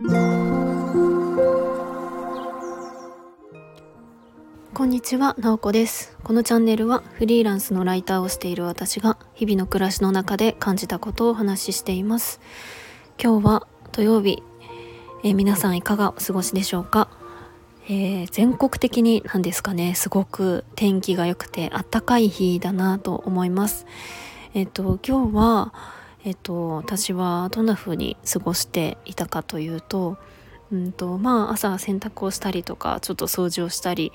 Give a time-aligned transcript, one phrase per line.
[0.00, 0.04] こ
[4.84, 6.16] んにちは、なおこです。
[6.22, 12.40] このチャンネルはフリーランスのライターをしている私が日々の暮らしの中で感じたことをお話ししています。
[13.20, 14.40] 今日は土曜日、
[15.24, 17.08] えー、皆さんいかがお過ごしでしょうか、
[17.88, 23.84] えー、全国的になんですかね、すごく天気が良くてあったかい日だなと思います。
[24.54, 30.18] えっ、ー、と、今日は、えっ、と、私はどんな風に過ごしていたかというと、
[30.70, 34.12] うんとまあ朝洗濯をしたりとかちょっと掃除をしたり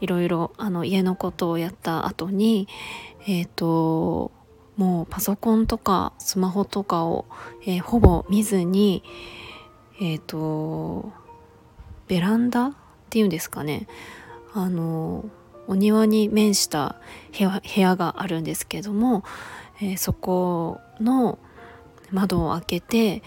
[0.00, 2.68] いろいろあの家のことをやった後に
[3.26, 4.32] えっ、と
[4.76, 7.26] もうパソコンとかスマホとかを、
[7.64, 9.04] えー、ほぼ見ずに
[10.00, 11.12] えっ、と
[12.08, 12.74] ベランダっ
[13.10, 13.86] ていうんですかね。
[14.54, 15.24] あの
[15.68, 16.96] お庭に面した
[17.38, 19.22] 部屋部屋があるんですけども、
[19.80, 21.38] えー、そこの
[22.12, 23.22] 窓を開けて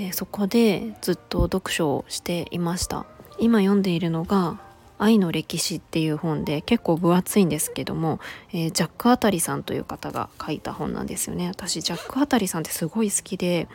[0.00, 3.04] えー、そこでずっと読書をしていました。
[3.38, 4.58] 今読んでいるのが
[4.98, 8.18] 「愛の歴史」っていう本で結構分厚いんですけども、
[8.52, 11.48] えー、ジャック・アタリさんという方が書いた本なんですよね。
[11.48, 13.68] 私ジャック・アタリさんってすごい好きで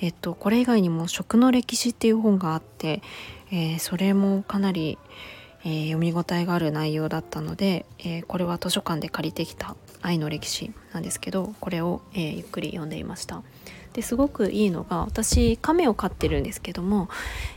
[0.00, 3.00] えっとこれ以外にも「食の歴史」っていう本があって、
[3.52, 4.98] えー、それもかなり、
[5.64, 13.42] えー、読み応えがある内容だったので、えー、これは図書館で借りてきた愛の歴史なんですけどこれを、えー、ゆっくり読んでいました。
[13.94, 17.08] ですごくいいのが私亀を飼ってるんですけども、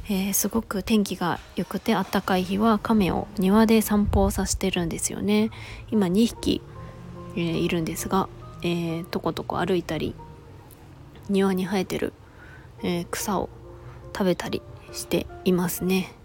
[0.05, 5.49] えー、すごく天気が良くてあったかい日は亀を庭で散歩をさせてるんですよね。
[5.89, 6.61] 今2匹、
[7.35, 8.29] えー、いるんですが、
[8.61, 10.13] えー、とことこ歩いたり
[11.27, 12.13] 庭に生えてる、
[12.83, 13.49] え草を
[14.13, 14.61] 食べたり
[14.93, 16.16] していますね。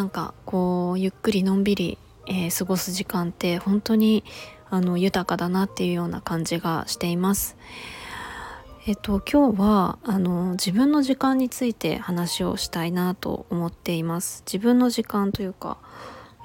[0.00, 4.24] なんかこうゆっくりのんびり、え過ごす時間って本当に
[4.70, 7.58] あの豊かだなっていうような感じがしています。
[8.86, 15.76] えっと、今日はあの自分の時間について話をしたいなと思っています自分の時間というか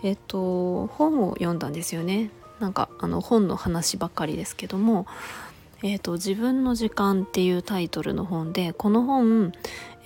[0.03, 5.07] えっと本を読んだんですよねなんかあの本の話ばっかりですけども
[5.83, 9.51] えーと、自分の時間っていうタイトルの本でこの本、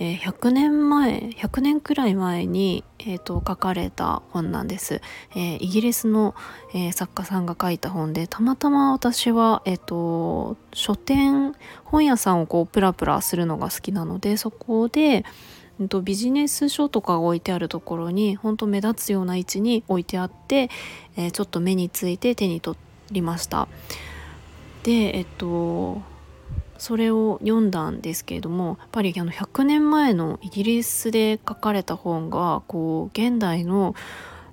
[0.00, 5.02] え、100年前100年くらい前に、えーと、書かれた本なんです、
[5.32, 6.34] えー、イギリスの、
[6.72, 15.26] えー、作家さんが書いた本でたまたま私は、えーと、書店本屋さんをこうプラプラするのが好きなのでそこで
[16.02, 20.70] ビジネス書とかが置いてあるところに本当目立つような位置に置いてあって、
[21.16, 22.76] えー、ちょっと目について手に取
[23.10, 23.68] りました。
[24.82, 26.02] でえっと
[26.80, 33.94] それを読んだんですけれどもやっぱりあの100年前のイギリスで書かれた本がこう現代の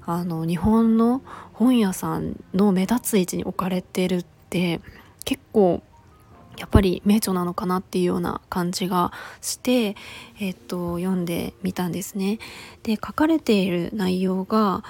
[0.06, 1.22] あの日本の
[1.54, 4.82] 本屋さんの目立つ位置に置かれてるって
[5.24, 5.82] 結構
[6.58, 9.96] やっぱり名著なのかなっていうような感じがして、
[10.40, 12.40] えっと、読んでみたんですね。
[12.84, 14.84] で書かれている内容が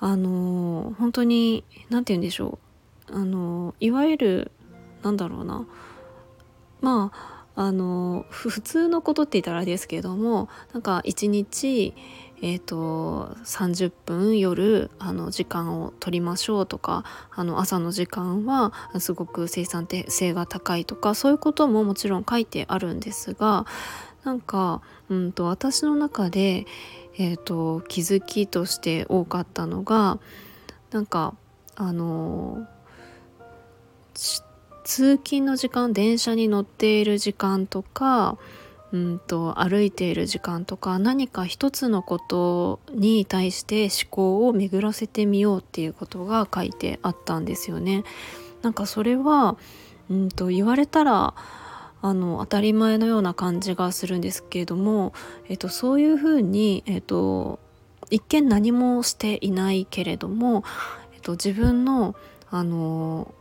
[0.00, 2.58] あの本当に何て言うんでしょ
[3.10, 4.52] うあのいわゆる
[5.02, 5.66] なんだろうな
[6.80, 11.92] まああの普通のことって言ったらあれですけどもなんか一日
[12.40, 23.66] えーと、30分夜あの時間を取りましょうとかあの朝の時間はすごく生産性が高いとかそういうことももちろん書いてあるんですが
[24.24, 26.66] なんか、うんと、私の中で、
[27.18, 30.20] えーと気づきとして多かったのが
[30.92, 31.34] なんか
[31.74, 32.66] あの
[34.88, 38.38] 通勤の時間電車に乗っている時間とか
[38.90, 48.02] うんと歩いている時間とか何か一つのことに対して思考を巡らせてみようっていうことが書いてあったんですよね。
[48.62, 49.58] なんかそれは
[50.08, 51.34] うんと言われたら
[52.00, 55.12] あの当たり前のような感じがするんですけれども、
[55.50, 57.58] えっと、そういうふうに、えっと、
[58.08, 60.64] 一見何もしていないけれども、
[61.12, 62.14] えっと、自分の
[62.50, 63.34] あの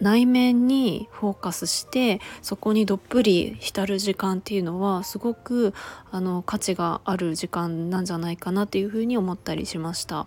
[0.00, 5.74] 内面にフォーカスしてそこにどっぷり浸る時間っていうのはすごく
[6.10, 10.26] あの価値がある時間なんじゃないかなっていうふうに思ったりしました。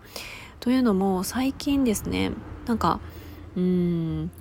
[0.60, 2.32] というのも最近ですね
[2.68, 3.00] なんか
[3.58, 4.32] うん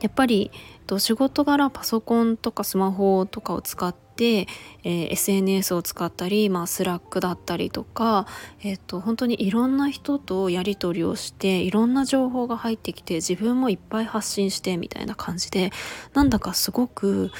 [0.00, 0.50] やっぱり
[0.98, 8.26] 仕事柄パソコンとかスマホとかを使っ、えー、SNS を使ったり、まあ、 Slack だったりとか、
[8.62, 15.72] えーと、本当にいろんな人とやり取りをしていろんな情報が入ってきて自分もいっぱい発信してみたいな感じで
[16.12, 17.30] なんだかすごく、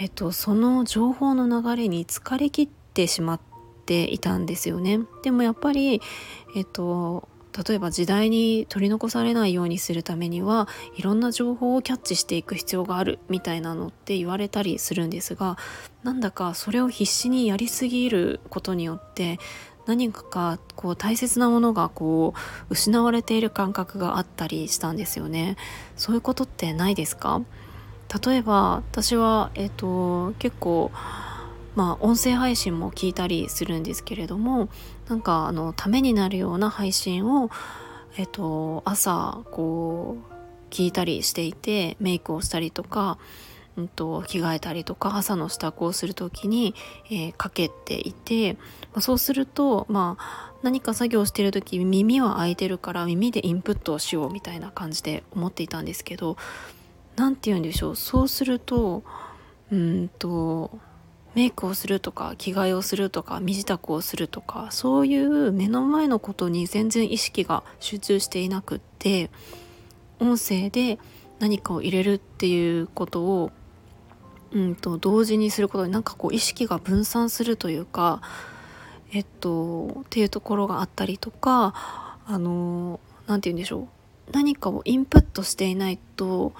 [0.00, 3.40] えーと、その情報の流れに疲れきってしまっ
[3.86, 5.00] ていたんですよね。
[5.22, 6.00] でもやっぱり、
[6.56, 7.28] えーと
[7.66, 15.56] 例えば時代に取り残されないようにするためにはいろんな情報をキャッチしていく必要があるみたいなのって言われたりするんですが
[16.02, 19.38] なんだかそれを必死にやりすぎることによって
[19.86, 22.34] 何かかこう大切なものがこ
[22.68, 25.56] う失われている感覚があったりしたんですよね。
[25.96, 27.40] そういうことってないですか？
[28.24, 30.90] 例えば私は、えっと、結構
[31.76, 34.68] まあ音声配信も聞いたりするんですけれども
[35.08, 37.50] なんかあのためになるような配信を、
[38.16, 40.36] えっと、朝こう
[40.70, 43.18] 聞いたりしていてメイクをしたりとか、
[43.76, 46.74] うんと、着替えたりとか朝の支度をする時に、
[47.06, 48.60] えー、かけていて、ま
[48.96, 56.36] あ、そうすると、まあ、何か作業してる時耳は開いてるから耳でインプットをしようみたいな感じで思っていたんですけど
[57.16, 59.04] 何て言うんでしょうそうすると
[59.70, 60.78] うんと
[61.36, 69.28] メイクをするとか着替えをするとか身支度をするとかそういう目の前のことに全然意識が集中していなくって
[70.18, 70.98] 音声で
[71.38, 73.52] 何かを入れるっていうことを
[74.52, 78.22] うんと同時にすることでなんかこう意識が分散するというか
[79.12, 81.74] えっとっていうところがあったりとか
[82.26, 83.88] あの何て言うんでしょう。
[84.32, 86.54] 何かをインプットしていないと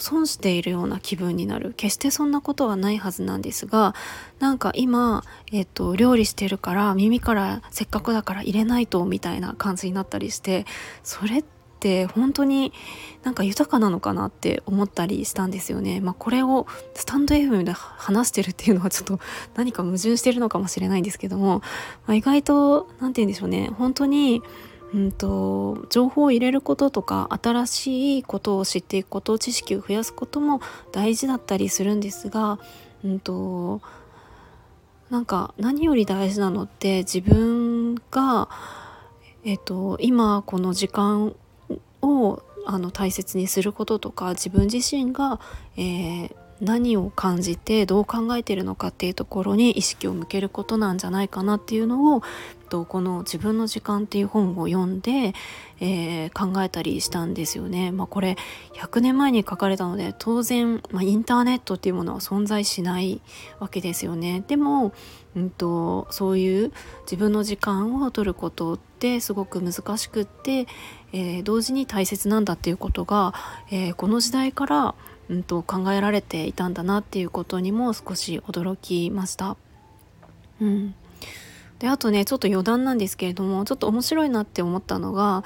[0.00, 3.94] 損しているような気分になる決してそんなことはないはずなんですが
[4.38, 10.66] なんか今、えっと、料理してるから耳からせっかくだから入れないとみたいな感じになったりして
[11.02, 11.44] それっ
[11.80, 12.72] て本当に
[13.22, 16.00] なんか豊かなのかなって思ったりしたんですよね。
[16.00, 19.18] まあ、これをスタンド FM で話してるっていうのはちょっと
[19.54, 21.60] 何か矛盾してるのかもしれないんですけども、
[22.06, 24.42] まあ、意外と何て言うんでしょうね本当に
[24.94, 30.60] うんと、情報を入れることとか新しいことを知っていくこと知識を増やすことも
[30.92, 32.58] 大事だったりするんですが、
[33.04, 33.80] うんと、
[35.10, 38.48] なんか何より大事なのって自分が、
[39.44, 41.34] えっと、今この時間
[42.02, 45.40] をあの大切にすることとか自分自身が、
[45.76, 52.22] えー、何を感じてどう考えてるのかっていうところに意識を向けることなんじゃないかなっていうのを
[52.70, 55.34] とこの「自分の時間」っていう本を読んで、
[55.80, 57.90] えー、考えたりしたんですよね。
[57.90, 58.36] まあ、これ
[58.74, 63.20] 100年前に書かれたので当然、まあ、インターネットっていうものは存在しない
[63.58, 64.44] わけですよね。
[64.46, 64.92] でも、
[65.36, 66.72] うんと、そういう
[67.02, 70.66] 自分の時間を取ることってすごく難しくって、
[71.12, 73.34] えー、同時に大切なんだっていうことが、
[73.70, 74.94] えー、この時代から
[75.30, 79.56] うんと考えられていたんだなっていうことにも少し驚きました。
[80.60, 80.94] うん、
[81.78, 85.44] であとねちょっと余談なんですけれどもちょっと面白いなって思ったのが、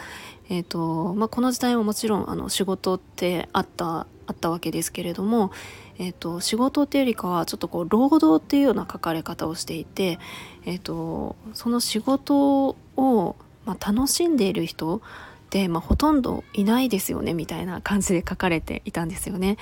[0.49, 5.53] えーとまあ、この時代ももちろんあの仕事ってあったあったわけですけれども、
[5.99, 10.19] えーと、仕事っていうよりかはちょっとこう労働っていうような書かれ方をしていて、
[10.65, 13.37] えーとその仕事を、
[13.67, 15.03] まあ、楽しんでいる人、
[15.69, 19.56] まあ、ほとんどいないですよねみたいな感じで書かれていたんですよね。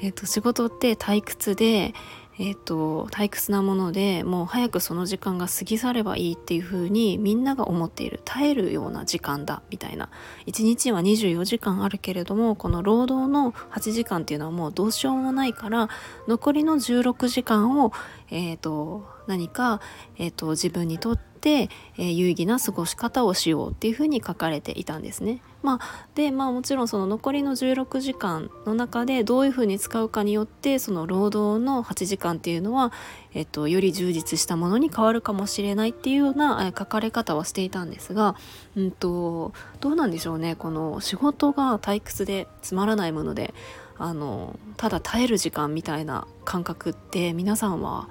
[0.00, 1.94] えーと、仕事って退屈で、
[2.38, 10.08] えーと、退屈なものでもう早くその時間が過ぎ去ればいいっていう風にみんなが思っている耐えるような時間だみたいな
[10.46, 15.88] 1日は24時間あるけれどもこの労働の8時間っていうのはもうどうしようもないから
[16.26, 17.92] 残りの16時間を、
[18.30, 19.80] えーと、何か、
[20.16, 25.40] えー、と自分にとって、えー、有意義な過ごし方をしようっていうふうに書かれていたんですね。
[25.62, 32.92] まあ、でまあもちろんその残りの16時間の中でどういうふうに使うかによってその労働の8時間っていうのは、
[33.32, 38.34] えっと、より充実したものに変わるかもしれないっていうような書かれ方はしていたんですが、
[38.76, 43.54] うんと、どうなんでしょうねこの仕事が退屈でつまらないもので
[43.98, 48.08] あのただ耐える時間みたいな感覚って皆さんは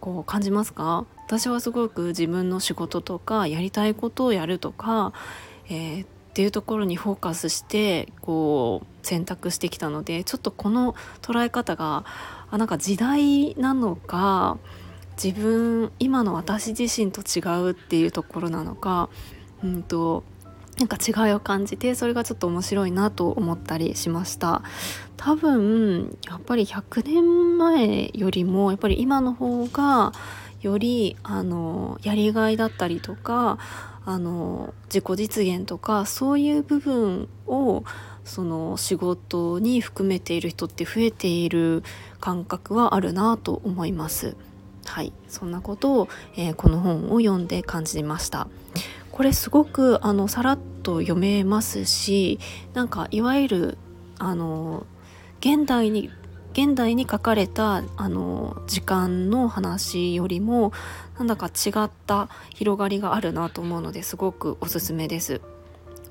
[0.00, 1.06] こう感じますか？
[1.26, 5.12] 私はすごく自分の仕事とかやりたいことをやるとか、
[5.68, 12.04] えー、っていうところにフォーカスしてこう選択してきたのでちょっとこの捉え方が
[12.50, 14.58] あなんか時代なのか
[15.20, 19.08] 自分今の私自身と違うっていうところなのか
[19.64, 20.22] うんと
[20.78, 24.62] なんか違いを感じてそれがちょっと面白いなと思ったりしました。
[25.16, 30.12] 多分やっぱり100年前よりもやっぱり今の方が
[30.66, 33.58] よりあのやりがいだったりとか
[34.04, 37.84] あの自己実現とかそういう部分を
[38.24, 41.84] その仕事に含めている人って増えている
[42.20, 44.36] 感覚はあるなと思います。
[44.84, 48.48] はい、そんなことを、えー、この本を読んで感じました。
[49.12, 52.38] これすごくあのさらっと読めますし
[52.74, 53.78] なんかいわゆる
[54.18, 54.86] あの
[55.40, 56.10] 現代に
[56.56, 60.72] 現代に書かれたあの時間の話よりも
[61.18, 65.42] なんだか違った広がりがあるなと思うのですごくおすすめです。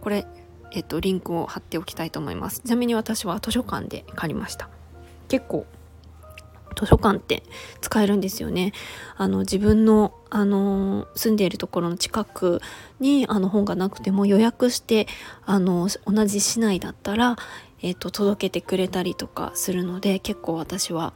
[0.01, 0.27] これ、
[0.71, 4.69] えっと、リンクを貼っておきたいと思いますちなみに私は図書館で借りました
[5.29, 5.65] 結構
[6.75, 7.41] 図書館って
[7.81, 8.73] 使えるんですよね。
[9.15, 12.61] あの自分のあの住んでいるところの近く
[12.99, 15.07] にあの本がなくても予約して
[15.45, 17.37] あの同じ市内だったら、
[17.82, 21.13] えーと、届けてくれたりとかするので結構私は、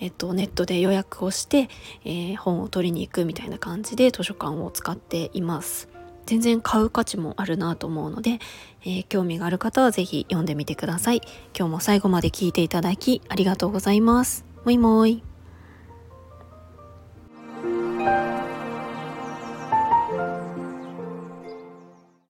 [0.00, 1.68] えーとネットで予約をして、
[2.04, 5.88] えー、本を取りに行くみたいな感じで図書館を使っています。
[6.26, 8.38] 全然買う価値もあるなと思うので、
[8.82, 11.22] えー、興味がある方は是非読んでみてください。
[11.58, 14.44] 今日も最後まで聞いていただきありがとうございます。
[14.64, 15.29] もいもい。